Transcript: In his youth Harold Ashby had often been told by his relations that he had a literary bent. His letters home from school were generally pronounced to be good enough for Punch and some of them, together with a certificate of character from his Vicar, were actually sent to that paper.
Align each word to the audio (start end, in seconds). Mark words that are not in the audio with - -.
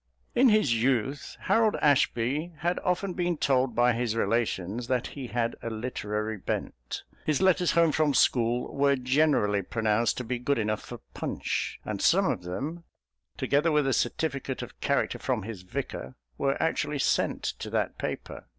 In 0.33 0.49
his 0.49 0.81
youth 0.81 1.37
Harold 1.41 1.75
Ashby 1.75 2.53
had 2.61 2.79
often 2.79 3.13
been 3.13 3.37
told 3.37 3.75
by 3.75 3.93
his 3.93 4.15
relations 4.15 4.87
that 4.87 5.05
he 5.09 5.27
had 5.27 5.55
a 5.61 5.69
literary 5.69 6.37
bent. 6.37 7.03
His 7.23 7.39
letters 7.39 7.73
home 7.73 7.91
from 7.91 8.15
school 8.15 8.73
were 8.75 8.95
generally 8.95 9.61
pronounced 9.61 10.17
to 10.17 10.23
be 10.23 10.39
good 10.39 10.57
enough 10.57 10.81
for 10.81 11.01
Punch 11.13 11.79
and 11.85 12.01
some 12.01 12.25
of 12.25 12.41
them, 12.41 12.83
together 13.37 13.71
with 13.71 13.85
a 13.85 13.93
certificate 13.93 14.63
of 14.63 14.81
character 14.81 15.19
from 15.19 15.43
his 15.43 15.61
Vicar, 15.61 16.15
were 16.35 16.59
actually 16.59 16.97
sent 16.97 17.43
to 17.43 17.69
that 17.69 17.99
paper. 17.99 18.47